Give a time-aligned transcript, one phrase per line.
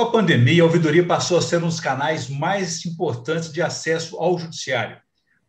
[0.00, 4.16] Com a pandemia, a ouvidoria passou a ser um dos canais mais importantes de acesso
[4.16, 4.96] ao judiciário.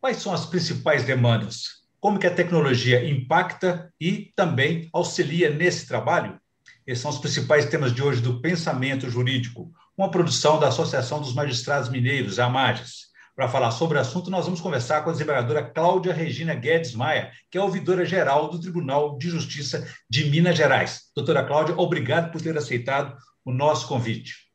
[0.02, 1.68] Quais são as principais demandas?
[2.02, 6.38] Como que a tecnologia impacta e também auxilia nesse trabalho?
[6.86, 11.34] Esses são os principais temas de hoje do Pensamento Jurídico, uma produção da Associação dos
[11.34, 13.10] Magistrados Mineiros, AMAGES.
[13.34, 17.32] Para falar sobre o assunto, nós vamos conversar com a desembargadora Cláudia Regina Guedes Maia,
[17.50, 21.04] que é ouvidora geral do Tribunal de Justiça de Minas Gerais.
[21.16, 23.16] Doutora Cláudia, obrigado por ter aceitado
[23.46, 24.52] o nosso convite.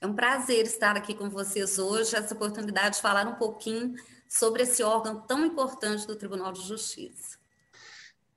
[0.00, 3.94] É um prazer estar aqui com vocês hoje, essa oportunidade de falar um pouquinho
[4.28, 7.38] sobre esse órgão tão importante do Tribunal de Justiça.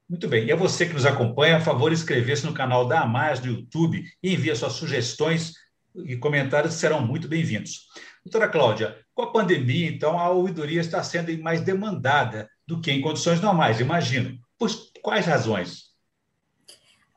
[0.07, 0.45] Muito bem.
[0.45, 4.03] E a você que nos acompanha, a favor, inscrever-se no canal da AMAS do YouTube
[4.21, 5.53] e envie suas sugestões
[6.05, 7.87] e comentários serão muito bem-vindos.
[8.23, 13.01] Doutora Cláudia, com a pandemia, então, a ouvidoria está sendo mais demandada do que em
[13.01, 14.37] condições normais, imagino.
[14.59, 14.69] Por
[15.01, 15.94] quais razões?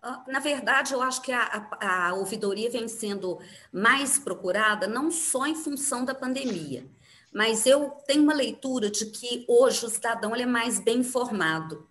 [0.03, 3.39] Ah, na verdade, eu acho que a, a, a, ouvidoria vem sendo
[3.73, 6.87] mais procurada não só em função da pandemia,
[7.33, 11.89] mas eu tenho uma leitura de que hoje o cidadão é mais bem informado.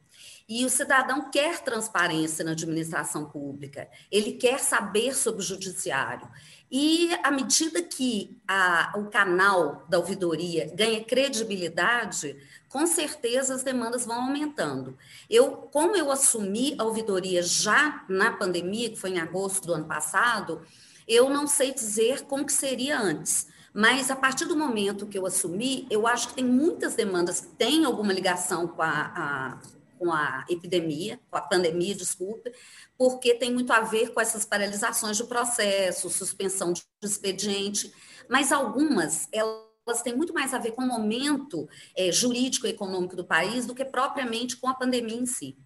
[0.50, 6.26] E o cidadão quer transparência na administração pública, ele quer saber sobre o judiciário.
[6.72, 12.38] E à medida que a, o canal da ouvidoria ganha credibilidade,
[12.70, 14.98] com certeza as demandas vão aumentando.
[15.30, 19.86] Eu, como eu assumi a ouvidoria já na pandemia, que foi em agosto do ano
[19.86, 20.62] passado,
[21.08, 23.48] eu não sei dizer como que seria antes.
[23.74, 27.48] Mas a partir do momento que eu assumi, eu acho que tem muitas demandas que
[27.56, 29.62] têm alguma ligação com a, a,
[30.00, 32.52] com a epidemia, com a pandemia, desculpa,
[32.98, 37.94] porque tem muito a ver com essas paralisações de processo, suspensão de expediente,
[38.28, 39.67] mas algumas, elas
[40.02, 43.74] têm muito mais a ver com o momento é, jurídico e econômico do país do
[43.74, 45.58] que propriamente com a pandemia em si.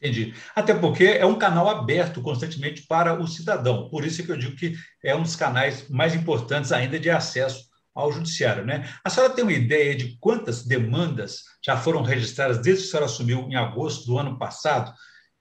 [0.00, 0.32] Entendi.
[0.54, 3.88] Até porque é um canal aberto constantemente para o cidadão.
[3.88, 7.66] Por isso que eu digo que é um dos canais mais importantes ainda de acesso
[7.92, 8.88] ao judiciário, né?
[9.02, 13.06] A senhora tem uma ideia de quantas demandas já foram registradas desde que a senhora
[13.06, 14.94] assumiu em agosto do ano passado?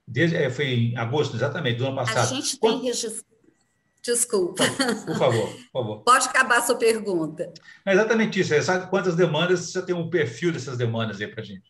[0.08, 2.32] Desde, é, foi em agosto, exatamente, do ano passado.
[2.32, 3.37] A gente tem registrado.
[4.08, 4.64] Desculpa.
[5.06, 6.00] Por favor, por favor.
[6.04, 7.52] Pode acabar a sua pergunta.
[7.86, 8.54] É exatamente isso.
[8.54, 11.70] É, sabe quantas demandas, você tem um perfil dessas demandas aí para a gente?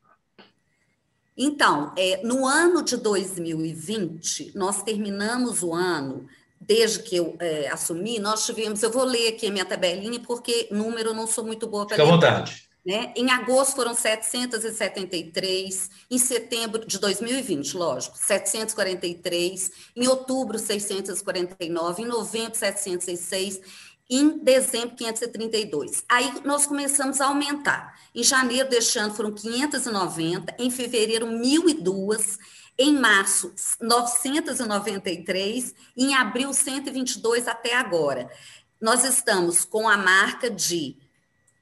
[1.36, 6.28] Então, é, no ano de 2020, nós terminamos o ano,
[6.62, 10.68] desde que eu é, assumi, nós tivemos, eu vou ler aqui a minha tabelinha, porque
[10.72, 12.04] número eu não sou muito boa para ler.
[12.04, 12.67] Fique à vontade.
[12.88, 13.12] Né?
[13.18, 22.58] Em agosto foram 773, em setembro de 2020, lógico, 743, em outubro 649, em novembro
[22.58, 23.60] 706,
[24.10, 26.06] em dezembro 532.
[26.08, 28.00] Aí nós começamos a aumentar.
[28.16, 32.40] Em janeiro deste ano foram 590, em fevereiro 1002,
[32.78, 38.32] em março 993, em abril 122 até agora.
[38.80, 40.96] Nós estamos com a marca de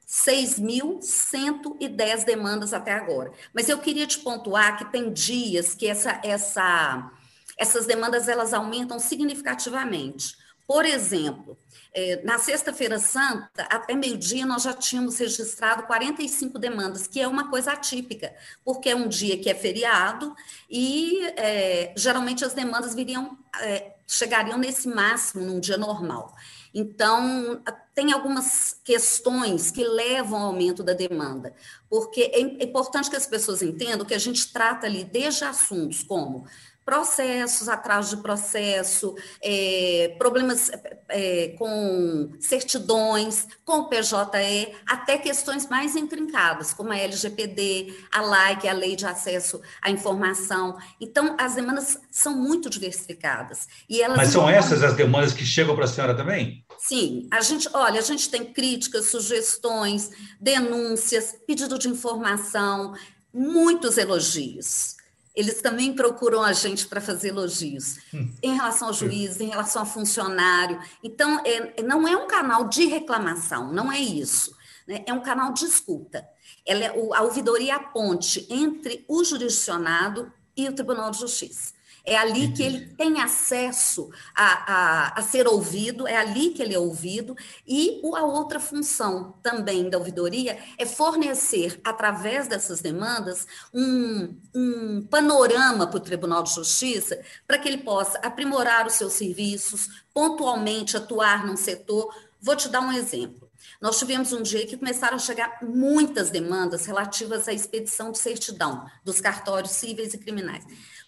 [0.07, 3.31] 6.110 demandas até agora.
[3.53, 7.11] Mas eu queria te pontuar que tem dias que essa, essa,
[7.57, 10.35] essas demandas elas aumentam significativamente.
[10.67, 11.57] Por exemplo,
[11.93, 17.49] é, na Sexta-feira Santa, até meio-dia, nós já tínhamos registrado 45 demandas, que é uma
[17.49, 18.33] coisa atípica,
[18.63, 20.35] porque é um dia que é feriado
[20.69, 26.35] e é, geralmente as demandas viriam, é, chegariam nesse máximo num dia normal.
[26.77, 27.61] Então,
[27.93, 31.55] tem algumas questões que levam ao aumento da demanda,
[31.89, 36.45] porque é importante que as pessoas entendam que a gente trata ali desde assuntos como
[36.85, 40.69] processos, atraso de processo, é, problemas
[41.09, 48.59] é, com certidões, com o PJE, até questões mais intrincadas, como a LGPD, a LAI,
[48.59, 50.77] que é a Lei de Acesso à Informação.
[51.01, 53.67] Então, as demandas são muito diversificadas.
[53.89, 56.63] E elas Mas são essas as demandas que chegam para a senhora também?
[56.77, 62.93] Sim, a gente, olha, a gente tem críticas, sugestões, denúncias, pedido de informação,
[63.33, 64.94] muitos elogios
[65.35, 68.31] eles também procuram a gente para fazer elogios hum.
[68.41, 70.79] em relação ao juiz, em relação ao funcionário.
[71.03, 74.55] Então, é, não é um canal de reclamação, não é isso.
[74.87, 75.03] Né?
[75.05, 76.27] É um canal de escuta.
[76.65, 81.74] Ela é, a ouvidoria é a ponte entre o jurisdicionado e o Tribunal de Justiça.
[82.05, 86.75] É ali que ele tem acesso a, a, a, ser ouvido, é ali que ele
[86.75, 87.35] é ouvido,
[87.67, 95.87] e a outra função também da ouvidoria é fornecer, através dessas demandas, um, um panorama
[95.87, 101.45] para o Tribunal de Justiça, para que ele possa aprimorar os seus serviços, pontualmente atuar
[101.45, 102.13] num setor.
[102.39, 103.49] Vou te dar um exemplo.
[103.81, 108.85] Nós tivemos um dia que começaram a chegar muitas demandas relativas à expedição de certidão
[109.03, 110.63] dos cartórios cíveis e criminais.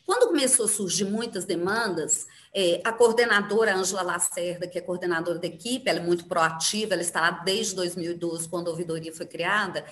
[0.08, 2.26] Quando começou a surgir muitas demandas,
[2.60, 7.04] É, a coordenadora Ângela Lacerda, que é coordenadora da equipe, ela é muito proativa, ela
[7.04, 9.86] está lá desde 2012, quando a ouvidoria foi criada,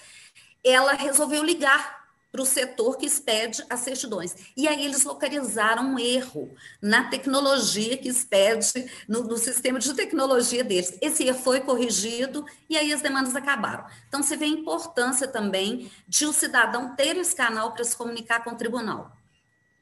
[0.64, 4.36] ela resolveu ligar para o setor que expede as certidões.
[4.58, 10.64] E aí eles localizaram um erro na tecnologia que expede, no, no, sistema de tecnologia
[10.64, 10.98] deles.
[11.02, 13.86] Esse erro foi corrigido e aí as demandas acabaram.
[14.08, 18.44] Então, você vê a importância também de o cidadão ter esse canal para se comunicar
[18.44, 19.16] com o tribunal.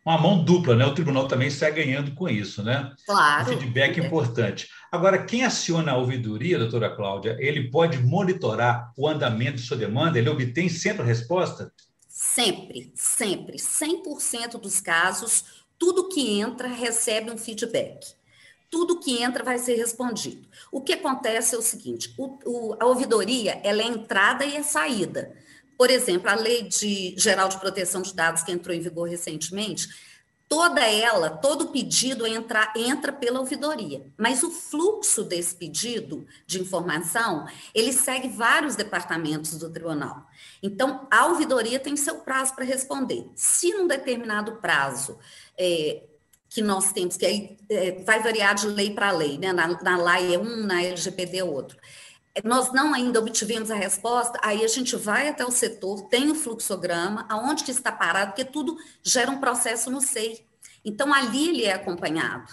[0.06, 0.86] Uma mão dupla, né?
[0.86, 2.94] O tribunal também sai ganhando com isso, né?
[3.06, 3.44] Claro.
[3.44, 4.06] Um feedback é.
[4.06, 4.68] importante.
[4.92, 10.20] Agora, quem aciona a ouvidoria, doutora Cláudia, ele pode monitorar o andamento de sua demanda?
[10.20, 11.72] Ele obtém sempre a resposta?
[12.08, 15.46] Sempre, sempre, 100% dos casos,
[15.80, 18.14] tudo que entra recebe um feedback.
[18.70, 20.48] Tudo que entra vai ser respondido.
[20.72, 24.64] O que acontece é o seguinte: o, o, a ouvidoria ela é entrada e é
[24.64, 25.34] saída.
[25.78, 29.90] Por exemplo, a Lei de Geral de Proteção de Dados, que entrou em vigor recentemente,
[30.54, 37.48] toda ela, todo pedido entra, entra pela ouvidoria, mas o fluxo desse pedido de informação,
[37.74, 40.28] ele segue vários departamentos do tribunal.
[40.62, 43.26] Então, a ouvidoria tem seu prazo para responder.
[43.36, 45.18] Se num determinado prazo
[45.58, 46.04] é,
[46.54, 49.52] que nós temos, que aí é, vai variar de lei para lei, né?
[49.52, 51.80] Na, na LAI é um, na LGPD é outro.
[52.44, 56.35] Nós não ainda obtivemos a resposta, aí a gente vai até o setor, tem o
[56.35, 60.44] fluxograma, aonde que está parado, porque tudo gera um processo no SEI.
[60.83, 62.51] Então, ali ele é acompanhado.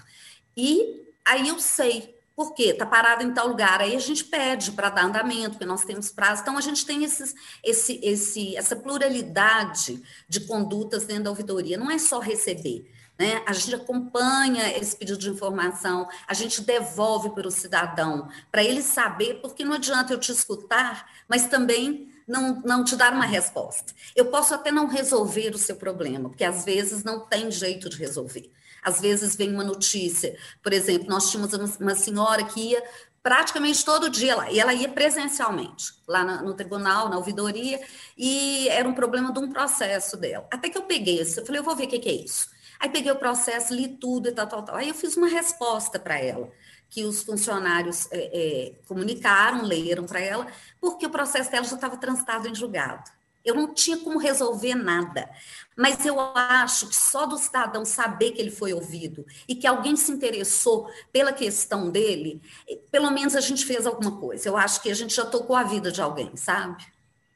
[0.54, 2.64] E aí eu sei, por quê?
[2.64, 3.80] Está parado em tal lugar.
[3.80, 6.42] Aí a gente pede para dar andamento, porque nós temos prazo.
[6.42, 7.34] Então, a gente tem esses,
[7.64, 11.78] esse, esse, essa pluralidade de condutas dentro da ouvidoria.
[11.78, 12.90] Não é só receber.
[13.20, 13.42] Né?
[13.44, 18.80] A gente acompanha esse pedido de informação, a gente devolve para o cidadão, para ele
[18.80, 23.92] saber, porque não adianta eu te escutar, mas também não, não te dar uma resposta.
[24.16, 27.98] Eu posso até não resolver o seu problema, porque às vezes não tem jeito de
[27.98, 28.50] resolver.
[28.82, 32.82] Às vezes vem uma notícia, por exemplo, nós tínhamos uma senhora que ia
[33.22, 37.78] praticamente todo dia lá, e ela ia presencialmente, lá no, no tribunal, na ouvidoria,
[38.16, 40.48] e era um problema de um processo dela.
[40.50, 42.48] Até que eu peguei isso, eu falei, eu vou ver o que, que é isso.
[42.80, 44.76] Aí peguei o processo, li tudo e tal, tal, tal.
[44.76, 46.50] Aí eu fiz uma resposta para ela,
[46.88, 50.46] que os funcionários é, é, comunicaram, leram para ela,
[50.80, 53.10] porque o processo dela já estava transitado em julgado.
[53.44, 55.28] Eu não tinha como resolver nada.
[55.76, 59.96] Mas eu acho que só do cidadão saber que ele foi ouvido e que alguém
[59.96, 62.42] se interessou pela questão dele,
[62.90, 64.48] pelo menos a gente fez alguma coisa.
[64.48, 66.84] Eu acho que a gente já tocou a vida de alguém, sabe?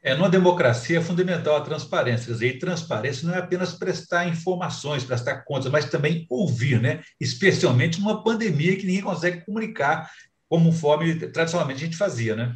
[0.04, 2.26] É, numa democracia é fundamental a transparência.
[2.26, 7.02] Quer dizer, transparência não é apenas prestar informações, prestar contas, mas também ouvir, né?
[7.18, 10.10] especialmente numa pandemia que ninguém consegue comunicar
[10.46, 12.36] como conforme tradicionalmente a gente fazia.
[12.36, 12.54] Né?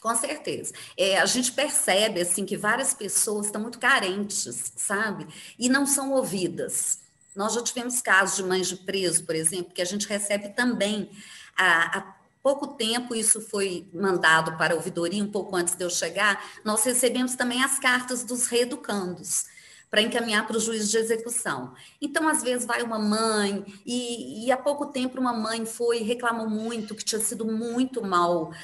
[0.00, 0.72] Com certeza.
[0.96, 5.26] É, a gente percebe assim que várias pessoas estão muito carentes, sabe?
[5.58, 7.00] E não são ouvidas.
[7.34, 11.10] Nós já tivemos casos de mães de preso, por exemplo, que a gente recebe também
[11.56, 15.90] a, a pouco tempo isso foi mandado para a ouvidoria, um pouco antes de eu
[15.90, 19.46] chegar, nós recebemos também as cartas dos reeducandos
[19.92, 21.74] para encaminhar para o juiz de execução.
[22.00, 26.02] Então, às vezes, vai uma mãe, e, e, há pouco tempo uma mãe foi e
[26.02, 28.54] reclamou muito que tinha sido muito mal,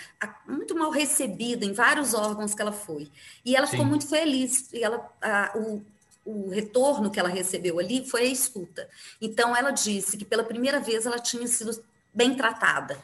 [0.46, 3.10] muito mal recebida em vários órgãos que ela foi.
[3.44, 3.72] E ela Sim.
[3.72, 5.82] ficou muito feliz, e ela, a, o,
[6.24, 8.88] o retorno que ela recebeu ali foi a escuta.
[9.20, 11.78] Então, ela disse que pela primeira vez ela tinha sido
[12.14, 12.98] bem tratada.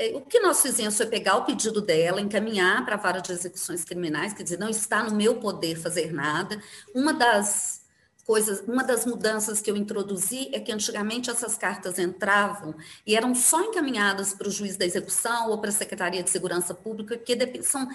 [0.00, 3.30] É, o que nós fizemos foi pegar o pedido dela, encaminhar para a vara de
[3.32, 6.58] execuções criminais, quer dizer, não está no meu poder fazer nada.
[6.94, 7.82] Uma das
[8.24, 12.74] coisas, uma das mudanças que eu introduzi é que antigamente essas cartas entravam
[13.06, 16.72] e eram só encaminhadas para o juiz da execução ou para a Secretaria de Segurança
[16.72, 17.86] Pública, que são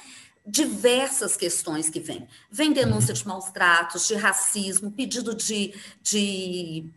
[0.45, 2.27] diversas questões que vêm.
[2.51, 6.87] Vem denúncia de maus tratos, de racismo, pedido de, de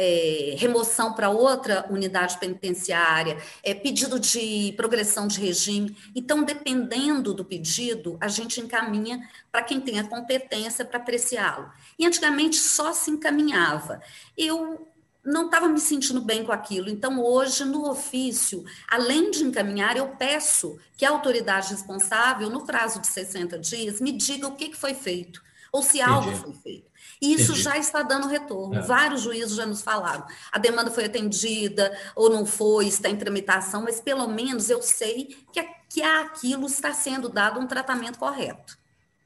[0.00, 5.96] é, remoção para outra unidade penitenciária, é, pedido de progressão de regime.
[6.14, 11.68] Então, dependendo do pedido, a gente encaminha para quem tem a competência para apreciá-lo.
[11.98, 14.00] E antigamente só se encaminhava.
[14.36, 14.86] Eu
[15.24, 16.88] não estava me sentindo bem com aquilo.
[16.88, 23.00] Então, hoje, no ofício, além de encaminhar, eu peço que a autoridade responsável, no prazo
[23.00, 26.10] de 60 dias, me diga o que, que foi feito, ou se Entendi.
[26.10, 26.88] algo foi feito.
[27.20, 27.62] E isso Entendi.
[27.62, 28.76] já está dando retorno.
[28.76, 28.82] É.
[28.82, 30.24] Vários juízes já nos falaram.
[30.52, 35.36] A demanda foi atendida ou não foi, está em tramitação, mas pelo menos eu sei
[35.52, 38.78] que, que aquilo está sendo dado um tratamento correto.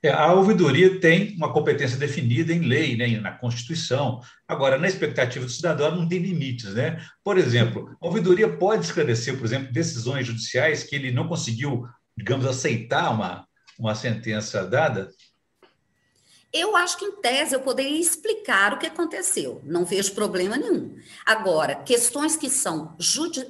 [0.04, 4.20] É, a ouvidoria tem uma competência definida em lei, né, na Constituição.
[4.48, 6.74] Agora, na expectativa do cidadão, não tem limites.
[6.74, 7.00] Né?
[7.22, 12.46] Por exemplo, a ouvidoria pode esclarecer, por exemplo, decisões judiciais que ele não conseguiu, digamos,
[12.46, 13.46] aceitar uma,
[13.78, 15.08] uma sentença dada?
[16.52, 20.98] Eu acho que, em tese, eu poderia explicar o que aconteceu, não vejo problema nenhum.
[21.24, 22.94] Agora, questões que são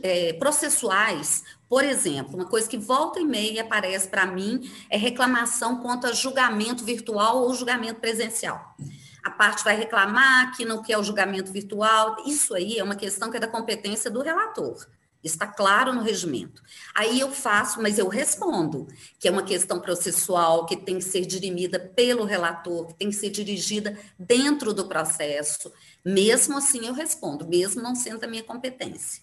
[0.04, 5.78] é, processuais, por exemplo, uma coisa que volta e meia aparece para mim é reclamação
[5.78, 8.76] contra julgamento virtual ou julgamento presencial.
[9.24, 13.32] A parte vai reclamar que não quer o julgamento virtual, isso aí é uma questão
[13.32, 14.86] que é da competência do relator.
[15.22, 16.62] Está claro no regimento.
[16.94, 18.88] Aí eu faço, mas eu respondo,
[19.18, 23.16] que é uma questão processual que tem que ser dirimida pelo relator, que tem que
[23.16, 25.72] ser dirigida dentro do processo.
[26.04, 29.22] Mesmo assim, eu respondo, mesmo não sendo da minha competência.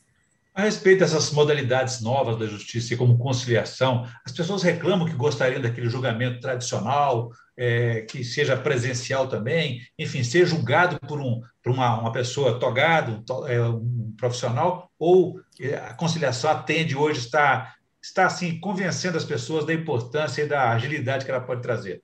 [0.53, 5.89] A respeito dessas modalidades novas da justiça, como conciliação, as pessoas reclamam que gostariam daquele
[5.89, 12.12] julgamento tradicional, é, que seja presencial também, enfim, ser julgado por, um, por uma, uma
[12.13, 19.18] pessoa togada, é, um profissional, ou é, a conciliação atende hoje, está, está assim, convencendo
[19.18, 22.01] as pessoas da importância e da agilidade que ela pode trazer?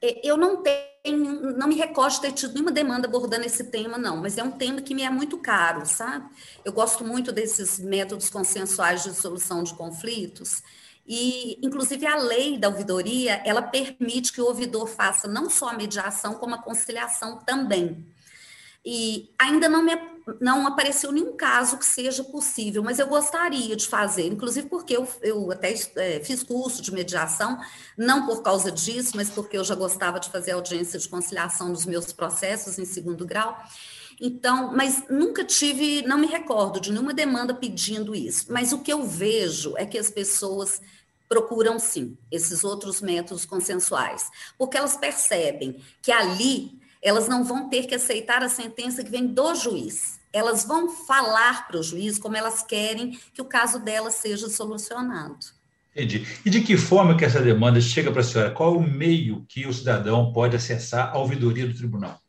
[0.00, 3.98] É, eu não tenho, não me recordo de ter tido nenhuma demanda abordando esse tema,
[3.98, 6.26] não, mas é um tema que me é muito caro, sabe?
[6.64, 10.62] Eu gosto muito desses métodos consensuais de solução de conflitos,
[11.08, 15.72] e, inclusive, a lei da ouvidoria, ela permite que o ouvidor faça não só a
[15.72, 18.06] mediação, como a conciliação também.
[18.84, 19.98] E ainda não, me,
[20.38, 25.08] não apareceu nenhum caso que seja possível, mas eu gostaria de fazer, inclusive porque eu,
[25.22, 27.58] eu até é, fiz curso de mediação,
[27.96, 31.86] não por causa disso, mas porque eu já gostava de fazer audiência de conciliação nos
[31.86, 33.58] meus processos em segundo grau.
[34.20, 38.46] Então, mas nunca tive, não me recordo de nenhuma demanda pedindo isso.
[38.50, 40.80] Mas o que eu vejo é que as pessoas
[41.28, 47.86] procuram sim esses outros métodos consensuais, porque elas percebem que ali elas não vão ter
[47.86, 50.18] que aceitar a sentença que vem do juiz.
[50.32, 55.38] Elas vão falar para o juiz como elas querem que o caso delas seja solucionado.
[55.94, 56.26] Entendi.
[56.44, 58.50] E de que forma que essa demanda chega para a senhora?
[58.50, 62.20] Qual o meio que o cidadão pode acessar a ouvidoria do tribunal?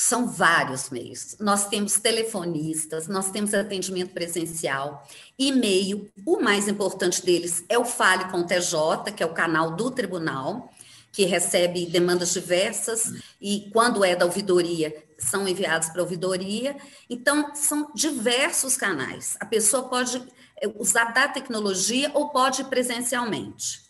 [0.00, 1.36] São vários meios.
[1.38, 5.06] Nós temos telefonistas, nós temos atendimento presencial,
[5.38, 6.10] e-mail.
[6.24, 9.90] O mais importante deles é o Fale com o TJ, que é o canal do
[9.90, 10.72] tribunal,
[11.12, 16.78] que recebe demandas diversas, e quando é da ouvidoria, são enviados para a ouvidoria.
[17.10, 19.36] Então, são diversos canais.
[19.38, 20.26] A pessoa pode
[20.62, 23.89] é, usar da tecnologia ou pode presencialmente.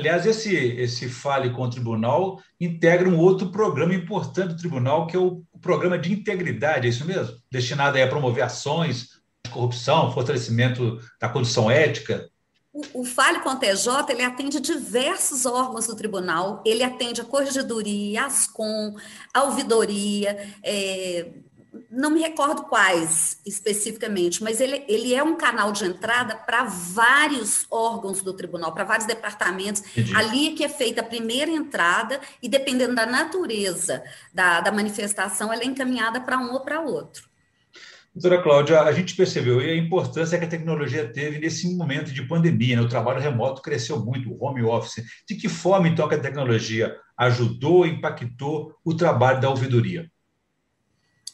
[0.00, 5.14] Aliás, esse, esse Fale com o Tribunal integra um outro programa importante do Tribunal, que
[5.14, 7.36] é o, o Programa de Integridade, é isso mesmo?
[7.52, 12.30] Destinado a promover ações de corrupção, fortalecimento da condição ética.
[12.72, 17.24] O, o Fale com o TJ, ele atende diversos órgãos do tribunal, ele atende a
[17.24, 18.94] Corregedoria, a Ascom,
[19.34, 21.30] a Ouvidoria, é,
[21.90, 27.66] não me recordo quais especificamente, mas ele, ele é um canal de entrada para vários
[27.70, 29.82] órgãos do tribunal, para vários departamentos.
[29.82, 30.14] Entendi.
[30.14, 35.52] Ali é que é feita a primeira entrada, e dependendo da natureza da, da manifestação,
[35.52, 37.30] ela é encaminhada para um ou para outro.
[38.12, 42.76] Doutora Cláudia, a gente percebeu a importância que a tecnologia teve nesse momento de pandemia.
[42.76, 42.82] Né?
[42.82, 45.04] O trabalho remoto cresceu muito, o home office.
[45.28, 50.10] De que forma, então, que a tecnologia ajudou, impactou o trabalho da ouvidoria?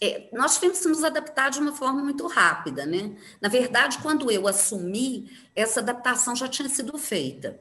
[0.00, 3.16] É, nós tivemos que nos adaptar de uma forma muito rápida, né?
[3.40, 7.58] Na verdade, quando eu assumi, essa adaptação já tinha sido feita.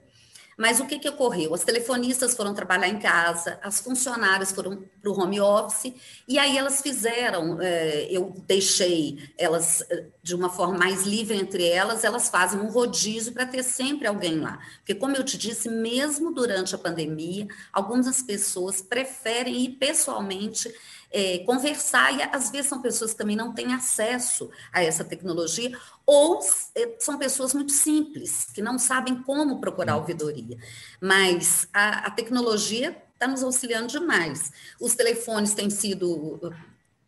[0.58, 1.54] Mas o que, que ocorreu?
[1.54, 5.94] As telefonistas foram trabalhar em casa, as funcionárias foram para o home office,
[6.26, 11.68] e aí elas fizeram, é, eu deixei elas é, de uma forma mais livre entre
[11.68, 14.60] elas, elas fazem um rodízio para ter sempre alguém lá.
[14.78, 20.74] Porque, como eu te disse, mesmo durante a pandemia, algumas pessoas preferem ir pessoalmente
[21.12, 25.78] é, conversar, e às vezes são pessoas que também não têm acesso a essa tecnologia,
[26.06, 26.40] ou
[26.76, 30.58] é, são pessoas muito simples, que não sabem como procurar ouvidoria.
[31.00, 34.52] Mas a, a tecnologia está nos auxiliando demais.
[34.80, 36.54] Os telefones têm sido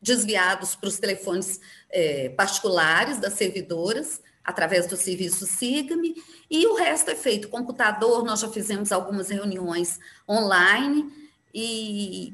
[0.01, 6.16] desviados para os telefones é, particulares das servidoras, através do serviço SIGME,
[6.50, 11.12] e o resto é feito computador, nós já fizemos algumas reuniões online,
[11.54, 12.34] e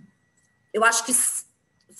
[0.72, 1.12] eu acho que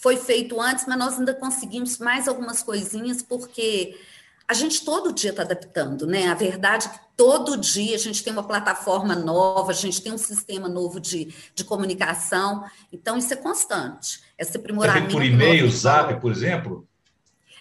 [0.04, 3.98] foi feito antes, mas nós ainda conseguimos mais algumas coisinhas, porque
[4.46, 6.28] a gente todo dia está adaptando, né?
[6.28, 10.12] A verdade é que todo dia a gente tem uma plataforma nova, a gente tem
[10.12, 14.22] um sistema novo de, de comunicação, então isso é constante.
[14.38, 15.14] Esse aprimoramento.
[15.14, 16.86] por e-mail, zap, por exemplo?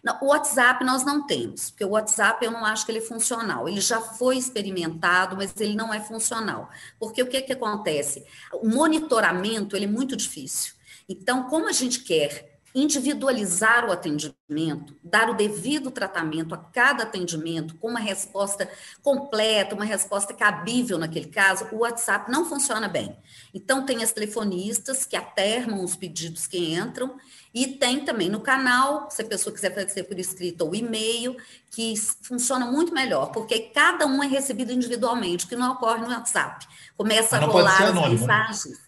[0.03, 3.03] Não, o WhatsApp nós não temos, porque o WhatsApp eu não acho que ele é
[3.03, 3.69] funcional.
[3.69, 6.69] Ele já foi experimentado, mas ele não é funcional.
[6.99, 8.27] Porque o que, que acontece?
[8.53, 10.75] O monitoramento ele é muito difícil.
[11.13, 17.75] Então, como a gente quer individualizar o atendimento, dar o devido tratamento a cada atendimento,
[17.75, 18.67] com uma resposta
[19.03, 23.15] completa, uma resposta cabível naquele caso, o WhatsApp não funciona bem.
[23.53, 27.17] Então, tem as telefonistas que atermam os pedidos que entram,
[27.55, 31.37] e tem também no canal, se a pessoa quiser fazer por escrito ou e-mail,
[31.71, 36.67] que funciona muito melhor, porque cada um é recebido individualmente, que não ocorre no WhatsApp.
[36.97, 38.09] Começa a rolar as né?
[38.09, 38.79] mensagens.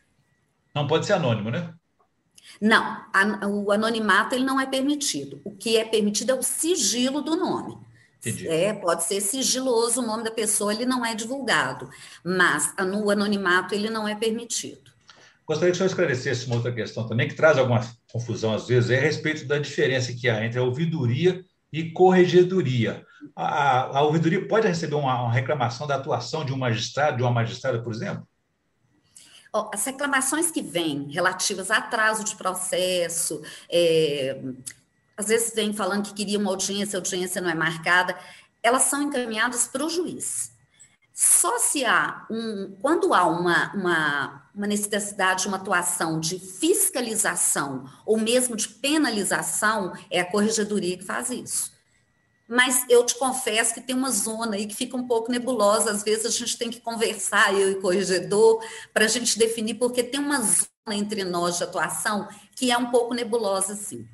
[0.74, 1.74] Não pode ser anônimo, né?
[2.60, 2.82] Não,
[3.12, 5.40] a, o anonimato ele não é permitido.
[5.44, 7.76] O que é permitido é o sigilo do nome.
[8.26, 8.48] Entendi.
[8.48, 11.90] É, pode ser sigiloso o nome da pessoa, ele não é divulgado,
[12.24, 14.92] mas no anonimato ele não é permitido.
[15.46, 18.90] Gostaria que o senhor esclarecesse uma outra questão também, que traz alguma confusão às vezes,
[18.90, 23.04] é a respeito da diferença que há entre a ouvidoria e corregedoria.
[23.36, 27.30] A, a ouvidoria pode receber uma, uma reclamação da atuação de um magistrado, de uma
[27.30, 28.26] magistrada, por exemplo?
[29.72, 34.40] As reclamações que vêm relativas a atraso de processo, é,
[35.16, 38.18] às vezes vem falando que queria uma audiência, a audiência não é marcada,
[38.62, 40.52] elas são encaminhadas para o juiz.
[41.12, 47.88] Só se há um, quando há uma, uma, uma necessidade de uma atuação de fiscalização
[48.04, 51.73] ou mesmo de penalização, é a corregedoria que faz isso.
[52.48, 55.90] Mas eu te confesso que tem uma zona aí que fica um pouco nebulosa.
[55.90, 59.74] Às vezes a gente tem que conversar, eu e o corregedor, para a gente definir,
[59.74, 64.06] porque tem uma zona entre nós de atuação que é um pouco nebulosa, sim.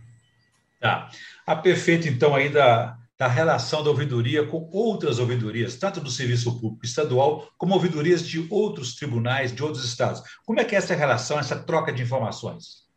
[0.78, 1.10] Tá.
[1.46, 6.58] A perfeito, então, aí da, da relação da ouvidoria com outras ouvidorias, tanto do serviço
[6.58, 10.22] público estadual, como ouvidorias de outros tribunais, de outros estados.
[10.46, 12.88] Como é que é essa relação, essa troca de informações?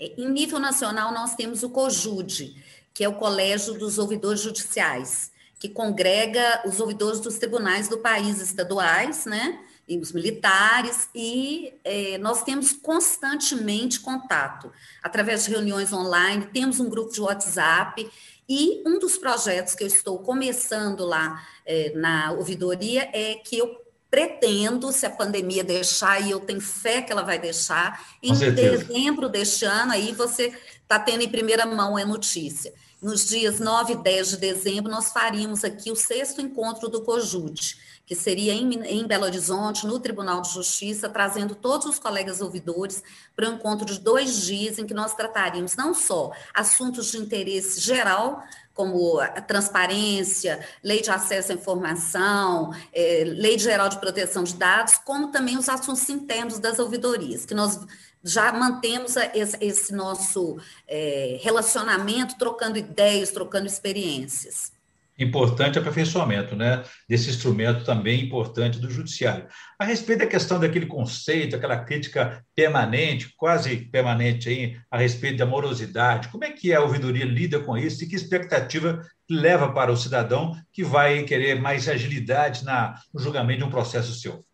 [0.00, 2.56] Em nível nacional, nós temos o COJUDE,
[2.94, 8.40] que é o Colégio dos Ouvidores Judiciais, que congrega os ouvidores dos tribunais do país
[8.40, 9.60] estaduais, né?
[9.88, 14.72] E os militares, e é, nós temos constantemente contato
[15.02, 18.10] através de reuniões online, temos um grupo de WhatsApp,
[18.48, 23.82] e um dos projetos que eu estou começando lá é, na ouvidoria é que eu
[24.10, 29.26] pretendo, se a pandemia deixar, e eu tenho fé que ela vai deixar, em dezembro
[29.26, 32.74] deste ano, aí você está tendo em primeira mão a notícia.
[33.02, 37.76] Nos dias 9 e 10 de dezembro, nós faríamos aqui o sexto encontro do COJUDE,
[38.06, 43.02] que seria em, em Belo Horizonte, no Tribunal de Justiça, trazendo todos os colegas ouvidores
[43.34, 47.80] para um encontro de dois dias em que nós trataríamos não só assuntos de interesse
[47.80, 48.40] geral,
[48.72, 54.94] como a transparência, lei de acesso à informação, é, lei geral de proteção de dados,
[55.04, 57.80] como também os assuntos internos das ouvidorias, que nós
[58.24, 59.16] já mantemos
[59.60, 60.58] esse, nosso
[60.88, 64.72] é, relacionamento, trocando ideias, trocando experiências.
[65.18, 66.82] Importante aperfeiçoamento, né?
[67.08, 69.46] Desse instrumento também importante do judiciário.
[69.78, 75.46] A respeito da questão daquele conceito, aquela crítica permanente, quase permanente aí, a respeito da
[75.46, 79.96] morosidade, como é que a ouvidoria lida com isso e que expectativa leva para o
[79.96, 84.44] cidadão que vai querer mais agilidade na, no julgamento de um processo seu?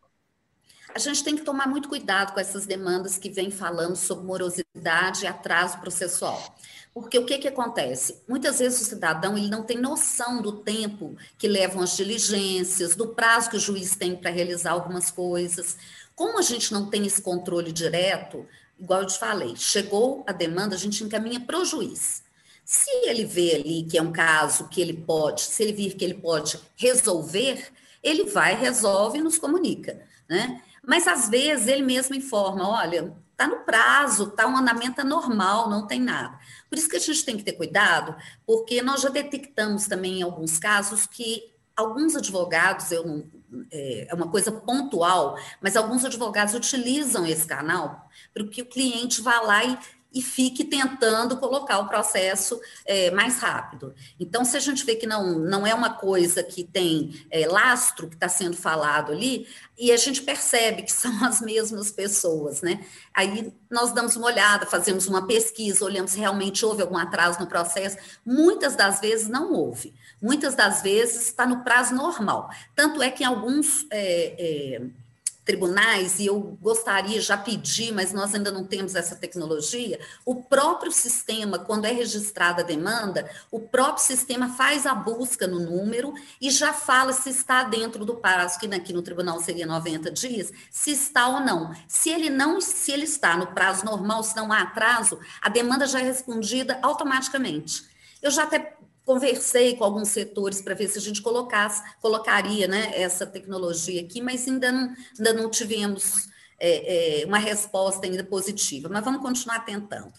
[0.98, 5.22] A gente tem que tomar muito cuidado com essas demandas que vêm falando sobre morosidade
[5.24, 6.56] e atraso processual.
[6.92, 8.20] Porque o que, que acontece?
[8.26, 13.08] Muitas vezes o cidadão ele não tem noção do tempo que levam as diligências, do
[13.08, 15.76] prazo que o juiz tem para realizar algumas coisas.
[16.16, 18.44] Como a gente não tem esse controle direto,
[18.76, 22.24] igual eu te falei, chegou a demanda, a gente encaminha para o juiz.
[22.64, 26.04] Se ele vê ali que é um caso que ele pode, se ele vir que
[26.04, 30.60] ele pode resolver, ele vai, resolve e nos comunica, né?
[30.88, 35.86] Mas às vezes ele mesmo informa: olha, está no prazo, está um andamento normal, não
[35.86, 36.38] tem nada.
[36.70, 40.22] Por isso que a gente tem que ter cuidado, porque nós já detectamos também em
[40.22, 43.24] alguns casos que alguns advogados, eu não,
[43.70, 49.20] é, é uma coisa pontual, mas alguns advogados utilizam esse canal para que o cliente
[49.20, 49.78] vá lá e
[50.12, 53.94] e fique tentando colocar o processo é, mais rápido.
[54.18, 58.08] Então, se a gente vê que não, não é uma coisa que tem é, lastro
[58.08, 59.46] que está sendo falado ali,
[59.78, 62.84] e a gente percebe que são as mesmas pessoas, né?
[63.14, 67.46] Aí nós damos uma olhada, fazemos uma pesquisa, olhamos se realmente houve algum atraso no
[67.46, 67.98] processo.
[68.24, 69.94] Muitas das vezes não houve.
[70.20, 72.50] Muitas das vezes está no prazo normal.
[72.74, 73.86] Tanto é que em alguns.
[73.90, 75.07] É, é
[75.48, 80.92] tribunais, e eu gostaria, já pedi, mas nós ainda não temos essa tecnologia, o próprio
[80.92, 86.50] sistema, quando é registrada a demanda, o próprio sistema faz a busca no número e
[86.50, 90.90] já fala se está dentro do prazo, que aqui no tribunal seria 90 dias, se
[90.90, 91.74] está ou não.
[91.88, 95.86] Se ele não, se ele está no prazo normal, se não há atraso, a demanda
[95.86, 97.88] já é respondida automaticamente.
[98.20, 98.76] Eu já até
[99.08, 104.20] Conversei com alguns setores para ver se a gente colocasse, colocaria né, essa tecnologia aqui,
[104.20, 106.28] mas ainda não, ainda não tivemos
[106.60, 108.86] é, é, uma resposta ainda positiva.
[108.90, 110.12] Mas vamos continuar tentando.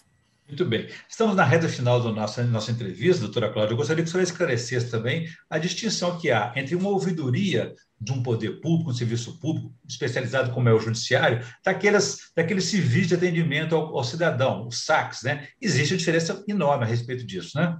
[0.48, 0.88] Muito bem.
[1.08, 3.74] Estamos na reta final da nossa, nossa entrevista, doutora Cláudia.
[3.74, 8.10] Eu gostaria que a senhora esclarecesse também a distinção que há entre uma ouvidoria de
[8.10, 13.14] um poder público, um serviço público, especializado como é o judiciário, daquelas, daqueles civis de
[13.14, 15.46] atendimento ao, ao cidadão, os SACs, né?
[15.60, 17.78] Existe uma diferença enorme a respeito disso, né?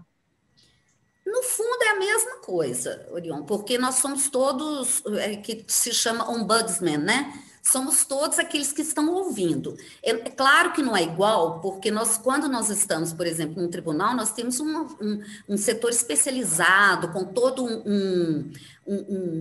[1.41, 6.31] No fundo, é a mesma coisa, Orion, porque nós somos todos, é, que se chama
[6.31, 7.33] ombudsman, né?
[7.63, 9.75] somos todos aqueles que estão ouvindo.
[10.03, 13.71] É, é, claro que não é igual, porque nós, quando nós estamos, por exemplo, num
[13.71, 18.53] tribunal, nós temos um, um, um setor especializado, com todo um, um,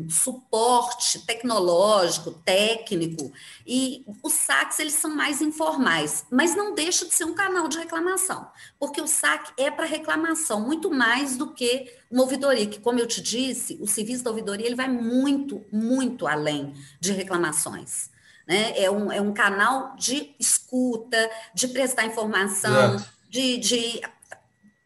[0.10, 3.32] suporte tecnológico, técnico,
[3.66, 7.78] e os saques, eles são mais informais, mas não deixa de ser um canal de
[7.78, 8.48] reclamação,
[8.80, 13.08] porque o saque é para reclamação, muito mais do que uma ouvidoria, que, como eu
[13.08, 18.10] te disse, o serviço da ouvidoria, ele vai muito, muito além de reclamações.
[18.48, 18.74] Né?
[18.76, 22.98] É, um, é um canal de escuta, de prestar informação,
[23.30, 24.02] de, de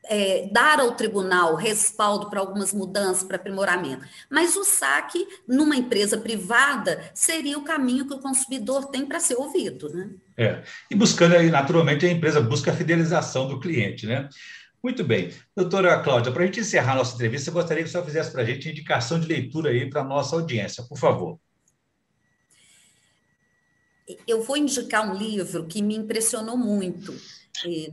[0.05, 4.05] é, dar ao tribunal respaldo para algumas mudanças, para aprimoramento.
[4.29, 9.35] Mas o saque, numa empresa privada, seria o caminho que o consumidor tem para ser
[9.35, 9.89] ouvido.
[9.89, 10.09] Né?
[10.37, 10.63] É.
[10.89, 14.27] E buscando aí, naturalmente, a empresa busca a fidelização do cliente, né?
[14.83, 15.31] Muito bem.
[15.55, 18.45] Doutora Cláudia, para a gente encerrar nossa entrevista, eu gostaria que você fizesse para a
[18.45, 21.39] gente indicação de leitura aí para a nossa audiência, por favor
[24.27, 27.13] eu vou indicar um livro que me impressionou muito.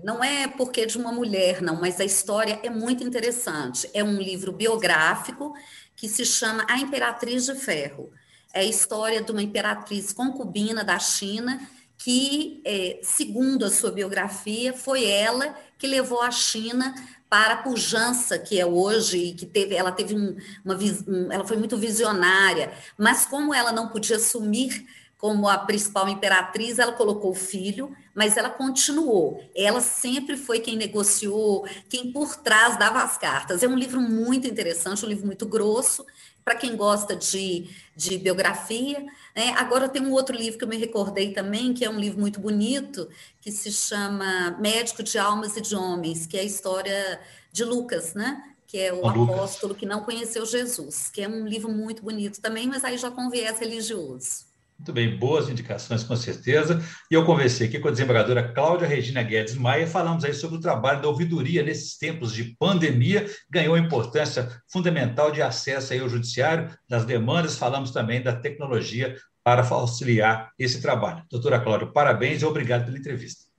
[0.02, 3.88] Não é porque é de uma mulher, não, mas a história é muito interessante.
[3.94, 5.54] É um livro biográfico
[5.94, 8.10] que se chama A Imperatriz de Ferro.
[8.52, 11.60] É a história de uma imperatriz concubina da China
[11.96, 16.94] que, é, segundo a sua biografia, foi ela que levou a China
[17.28, 21.46] para a pujança que é hoje e que teve, ela teve um, uma, um, ela
[21.46, 24.84] foi muito visionária, mas como ela não podia assumir
[25.16, 29.42] como a principal imperatriz, ela colocou o filho, mas ela continuou.
[29.56, 33.62] Ela sempre foi quem negociou, quem por trás dava as cartas.
[33.62, 36.04] É um livro muito interessante, um livro muito grosso,
[36.44, 39.00] para quem gosta de, de biografia.
[39.34, 39.54] Né?
[39.56, 42.40] Agora tem um outro livro que eu me recordei também, que é um livro muito
[42.40, 43.08] bonito,
[43.40, 47.18] que se chama Médico de Almas e de Homens, que é a história
[47.50, 48.42] de Lucas, né?
[48.66, 52.66] que é o, apóstolo que não conheceu Jesus, que é um livro muito bonito também,
[52.68, 54.49] mas aí já com viés religioso.
[54.80, 56.82] Muito bem, boas indicações, com certeza.
[57.10, 60.60] E eu conversei aqui com a desembargadora Cláudia Regina Guedes Maia, falamos aí sobre o
[60.60, 66.74] trabalho da ouvidoria nesses tempos de pandemia, ganhou importância fundamental de acesso aí ao judiciário,
[66.88, 69.14] das demandas, falamos também da tecnologia
[69.44, 71.24] para auxiliar esse trabalho.
[71.30, 73.49] Doutora Cláudia, parabéns e obrigado pela entrevista.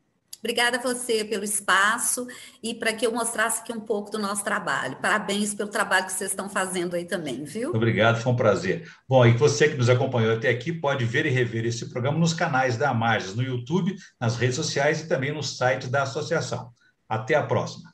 [0.44, 2.26] Obrigada a você pelo espaço
[2.64, 4.98] e para que eu mostrasse aqui um pouco do nosso trabalho.
[5.00, 7.70] Parabéns pelo trabalho que vocês estão fazendo aí também, viu?
[7.70, 8.90] Obrigado, foi um prazer.
[9.08, 12.34] Bom, e você que nos acompanhou até aqui pode ver e rever esse programa nos
[12.34, 16.72] canais da Amarges, no YouTube, nas redes sociais e também no site da associação.
[17.08, 17.91] Até a próxima.